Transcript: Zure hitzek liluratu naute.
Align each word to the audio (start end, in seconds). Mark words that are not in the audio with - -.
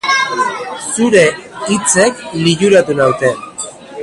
Zure 0.95 1.21
hitzek 1.67 2.25
liluratu 2.41 3.01
naute. 3.03 3.37